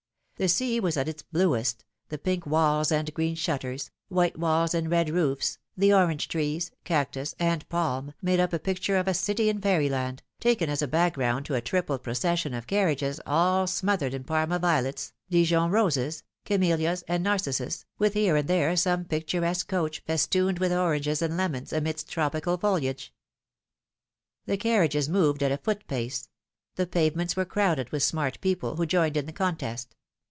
[0.37, 4.89] The sea was at its bluest, the pink walls and green shutters, white walls and
[4.89, 9.49] red roofs, the orange trees, cactus, and palm, made up a picture of a city
[9.49, 14.23] in fairyland, taken as a background to a triple procession of carriages all smothered in
[14.23, 19.99] Parma violets, Dijon roses, camel lias, and narcissus, with here and there some picturesque coach
[20.07, 23.13] festooned with oranges and lemons amidst tropical foliage,
[24.47, 26.29] The carriages moved at a foot pace;
[26.77, 29.95] the pavements were crowded with smart people, who joined in the contest.